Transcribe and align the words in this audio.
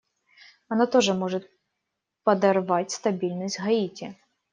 Она 0.67 0.87
тоже 0.87 1.13
может 1.13 1.47
подорвать 2.23 2.89
стабильность 2.89 3.59
Гаити. 3.59 4.17